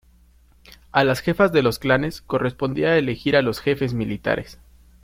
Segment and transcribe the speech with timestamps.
[0.91, 4.57] A las jefas de los clanes correspondía elegir a los jefes militares.